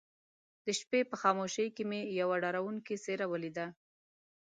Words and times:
د 0.65 0.67
شپې 0.79 0.99
په 1.09 1.15
خاموشۍ 1.21 1.67
کې 1.75 1.83
مې 1.89 1.99
يوه 2.19 2.35
ډارونکې 2.43 2.95
څېره 3.03 3.25
وليده. 3.29 3.65